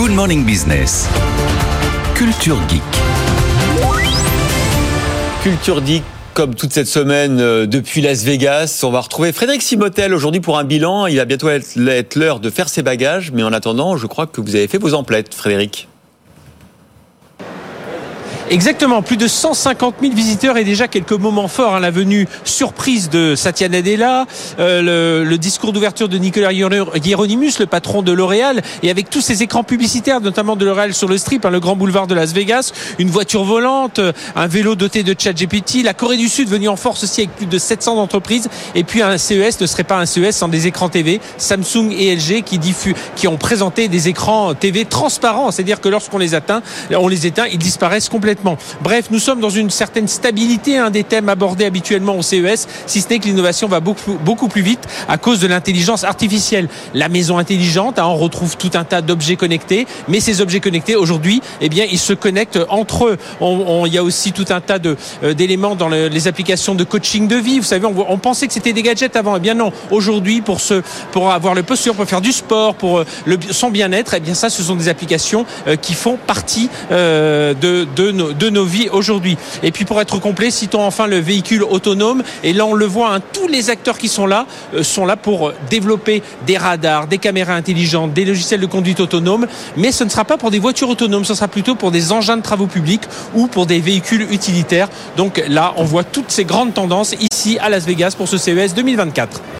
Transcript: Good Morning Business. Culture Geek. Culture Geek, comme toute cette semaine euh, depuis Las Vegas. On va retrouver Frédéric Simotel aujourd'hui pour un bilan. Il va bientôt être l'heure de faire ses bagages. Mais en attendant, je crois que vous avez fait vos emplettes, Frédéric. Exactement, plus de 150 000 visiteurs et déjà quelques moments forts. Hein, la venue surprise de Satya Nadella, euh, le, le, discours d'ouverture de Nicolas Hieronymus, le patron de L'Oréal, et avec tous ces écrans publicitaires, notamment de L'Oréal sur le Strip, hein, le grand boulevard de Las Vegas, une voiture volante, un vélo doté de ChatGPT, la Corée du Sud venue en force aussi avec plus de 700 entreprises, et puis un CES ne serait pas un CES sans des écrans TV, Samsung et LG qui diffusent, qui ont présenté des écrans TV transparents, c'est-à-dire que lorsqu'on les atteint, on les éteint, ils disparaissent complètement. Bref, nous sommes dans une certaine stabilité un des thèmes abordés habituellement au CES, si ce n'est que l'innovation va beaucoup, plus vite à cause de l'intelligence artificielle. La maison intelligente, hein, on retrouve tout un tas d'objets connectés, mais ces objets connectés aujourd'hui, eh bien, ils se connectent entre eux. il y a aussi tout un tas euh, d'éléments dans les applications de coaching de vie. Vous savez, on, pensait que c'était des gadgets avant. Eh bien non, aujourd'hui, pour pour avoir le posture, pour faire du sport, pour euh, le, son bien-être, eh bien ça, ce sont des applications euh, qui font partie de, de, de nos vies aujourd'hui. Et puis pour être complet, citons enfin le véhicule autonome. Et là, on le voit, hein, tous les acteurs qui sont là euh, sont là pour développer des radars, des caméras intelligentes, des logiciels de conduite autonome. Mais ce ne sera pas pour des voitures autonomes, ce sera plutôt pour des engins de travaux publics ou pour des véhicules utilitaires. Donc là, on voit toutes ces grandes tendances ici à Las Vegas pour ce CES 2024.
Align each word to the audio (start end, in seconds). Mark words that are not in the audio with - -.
Good 0.00 0.12
Morning 0.12 0.46
Business. 0.46 1.06
Culture 2.14 2.56
Geek. 2.70 2.80
Culture 5.42 5.84
Geek, 5.84 6.02
comme 6.32 6.54
toute 6.54 6.72
cette 6.72 6.86
semaine 6.86 7.38
euh, 7.38 7.66
depuis 7.66 8.00
Las 8.00 8.24
Vegas. 8.24 8.80
On 8.82 8.90
va 8.90 9.02
retrouver 9.02 9.30
Frédéric 9.34 9.60
Simotel 9.60 10.14
aujourd'hui 10.14 10.40
pour 10.40 10.56
un 10.56 10.64
bilan. 10.64 11.06
Il 11.06 11.18
va 11.18 11.26
bientôt 11.26 11.50
être 11.50 12.14
l'heure 12.16 12.40
de 12.40 12.48
faire 12.48 12.70
ses 12.70 12.80
bagages. 12.80 13.30
Mais 13.32 13.42
en 13.42 13.52
attendant, 13.52 13.98
je 13.98 14.06
crois 14.06 14.26
que 14.26 14.40
vous 14.40 14.56
avez 14.56 14.68
fait 14.68 14.78
vos 14.78 14.94
emplettes, 14.94 15.34
Frédéric. 15.34 15.89
Exactement, 18.52 19.00
plus 19.00 19.16
de 19.16 19.28
150 19.28 19.94
000 20.02 20.12
visiteurs 20.12 20.56
et 20.56 20.64
déjà 20.64 20.88
quelques 20.88 21.12
moments 21.12 21.46
forts. 21.46 21.76
Hein, 21.76 21.78
la 21.78 21.92
venue 21.92 22.26
surprise 22.42 23.08
de 23.08 23.36
Satya 23.36 23.68
Nadella, 23.68 24.26
euh, 24.58 25.22
le, 25.22 25.24
le, 25.24 25.38
discours 25.38 25.72
d'ouverture 25.72 26.08
de 26.08 26.18
Nicolas 26.18 26.52
Hieronymus, 26.52 27.60
le 27.60 27.66
patron 27.66 28.02
de 28.02 28.10
L'Oréal, 28.10 28.60
et 28.82 28.90
avec 28.90 29.08
tous 29.08 29.20
ces 29.20 29.44
écrans 29.44 29.62
publicitaires, 29.62 30.20
notamment 30.20 30.56
de 30.56 30.64
L'Oréal 30.64 30.94
sur 30.94 31.06
le 31.06 31.16
Strip, 31.16 31.44
hein, 31.44 31.50
le 31.50 31.60
grand 31.60 31.76
boulevard 31.76 32.08
de 32.08 32.14
Las 32.16 32.32
Vegas, 32.32 32.72
une 32.98 33.08
voiture 33.08 33.44
volante, 33.44 34.00
un 34.34 34.46
vélo 34.48 34.74
doté 34.74 35.04
de 35.04 35.14
ChatGPT, 35.16 35.84
la 35.84 35.94
Corée 35.94 36.16
du 36.16 36.28
Sud 36.28 36.48
venue 36.48 36.68
en 36.68 36.74
force 36.74 37.04
aussi 37.04 37.20
avec 37.20 37.36
plus 37.36 37.46
de 37.46 37.56
700 37.56 37.98
entreprises, 37.98 38.48
et 38.74 38.82
puis 38.82 39.00
un 39.00 39.16
CES 39.16 39.60
ne 39.60 39.66
serait 39.66 39.84
pas 39.84 40.00
un 40.00 40.06
CES 40.06 40.34
sans 40.34 40.48
des 40.48 40.66
écrans 40.66 40.88
TV, 40.88 41.20
Samsung 41.38 41.92
et 41.96 42.16
LG 42.16 42.42
qui 42.42 42.58
diffusent, 42.58 42.96
qui 43.14 43.28
ont 43.28 43.36
présenté 43.36 43.86
des 43.86 44.08
écrans 44.08 44.54
TV 44.54 44.86
transparents, 44.86 45.52
c'est-à-dire 45.52 45.80
que 45.80 45.88
lorsqu'on 45.88 46.18
les 46.18 46.34
atteint, 46.34 46.62
on 46.90 47.06
les 47.06 47.28
éteint, 47.28 47.46
ils 47.46 47.56
disparaissent 47.56 48.08
complètement. 48.08 48.39
Bref, 48.82 49.06
nous 49.10 49.18
sommes 49.18 49.40
dans 49.40 49.50
une 49.50 49.70
certaine 49.70 50.08
stabilité 50.08 50.78
un 50.78 50.90
des 50.90 51.04
thèmes 51.04 51.28
abordés 51.28 51.64
habituellement 51.64 52.16
au 52.16 52.22
CES, 52.22 52.66
si 52.86 53.00
ce 53.00 53.08
n'est 53.08 53.18
que 53.18 53.26
l'innovation 53.26 53.68
va 53.68 53.80
beaucoup, 53.80 54.48
plus 54.48 54.62
vite 54.62 54.80
à 55.08 55.18
cause 55.18 55.40
de 55.40 55.46
l'intelligence 55.46 56.04
artificielle. 56.04 56.68
La 56.94 57.08
maison 57.08 57.38
intelligente, 57.38 57.98
hein, 57.98 58.06
on 58.06 58.16
retrouve 58.16 58.56
tout 58.56 58.70
un 58.74 58.84
tas 58.84 59.02
d'objets 59.02 59.36
connectés, 59.36 59.86
mais 60.08 60.20
ces 60.20 60.40
objets 60.40 60.60
connectés 60.60 60.96
aujourd'hui, 60.96 61.42
eh 61.60 61.68
bien, 61.68 61.84
ils 61.90 61.98
se 61.98 62.12
connectent 62.12 62.58
entre 62.68 63.06
eux. 63.06 63.18
il 63.86 63.92
y 63.92 63.98
a 63.98 64.02
aussi 64.02 64.32
tout 64.32 64.46
un 64.50 64.60
tas 64.60 64.78
euh, 65.22 65.34
d'éléments 65.34 65.76
dans 65.76 65.88
les 65.88 66.28
applications 66.28 66.74
de 66.74 66.84
coaching 66.84 67.28
de 67.28 67.36
vie. 67.36 67.58
Vous 67.58 67.64
savez, 67.64 67.86
on, 67.86 68.18
pensait 68.18 68.46
que 68.46 68.52
c'était 68.52 68.72
des 68.72 68.82
gadgets 68.82 69.16
avant. 69.16 69.36
Eh 69.36 69.40
bien 69.40 69.54
non, 69.54 69.72
aujourd'hui, 69.90 70.40
pour 70.40 70.60
pour 71.12 71.30
avoir 71.30 71.54
le 71.54 71.62
posture, 71.62 71.94
pour 71.94 72.06
faire 72.06 72.20
du 72.20 72.32
sport, 72.32 72.74
pour 72.74 72.98
euh, 72.98 73.06
le, 73.24 73.38
son 73.50 73.70
bien-être, 73.70 74.14
eh 74.14 74.20
bien 74.20 74.34
ça, 74.34 74.50
ce 74.50 74.62
sont 74.62 74.76
des 74.76 74.88
applications 74.88 75.44
euh, 75.66 75.76
qui 75.76 75.94
font 75.94 76.16
partie 76.16 76.68
de, 76.90 77.54
de, 77.96 78.29
de 78.32 78.50
nos 78.50 78.64
vies 78.64 78.88
aujourd'hui. 78.90 79.36
Et 79.62 79.72
puis 79.72 79.84
pour 79.84 80.00
être 80.00 80.18
complet, 80.18 80.50
citons 80.50 80.82
enfin 80.82 81.06
le 81.06 81.18
véhicule 81.18 81.62
autonome. 81.62 82.22
Et 82.42 82.52
là, 82.52 82.66
on 82.66 82.74
le 82.74 82.86
voit, 82.86 83.14
hein, 83.14 83.20
tous 83.32 83.48
les 83.48 83.70
acteurs 83.70 83.98
qui 83.98 84.08
sont 84.08 84.26
là 84.26 84.46
euh, 84.74 84.82
sont 84.82 85.06
là 85.06 85.16
pour 85.16 85.52
développer 85.68 86.22
des 86.46 86.56
radars, 86.56 87.06
des 87.06 87.18
caméras 87.18 87.54
intelligentes, 87.54 88.12
des 88.12 88.24
logiciels 88.24 88.60
de 88.60 88.66
conduite 88.66 89.00
autonome. 89.00 89.46
Mais 89.76 89.92
ce 89.92 90.04
ne 90.04 90.08
sera 90.08 90.24
pas 90.24 90.36
pour 90.36 90.50
des 90.50 90.58
voitures 90.58 90.88
autonomes, 90.88 91.24
ce 91.24 91.34
sera 91.34 91.48
plutôt 91.48 91.74
pour 91.74 91.90
des 91.90 92.12
engins 92.12 92.36
de 92.36 92.42
travaux 92.42 92.66
publics 92.66 93.02
ou 93.34 93.46
pour 93.46 93.66
des 93.66 93.80
véhicules 93.80 94.26
utilitaires. 94.30 94.88
Donc 95.16 95.42
là, 95.48 95.74
on 95.76 95.84
voit 95.84 96.04
toutes 96.04 96.30
ces 96.30 96.44
grandes 96.44 96.74
tendances 96.74 97.14
ici 97.32 97.58
à 97.60 97.68
Las 97.68 97.84
Vegas 97.84 98.14
pour 98.16 98.28
ce 98.28 98.38
CES 98.38 98.74
2024. 98.74 99.59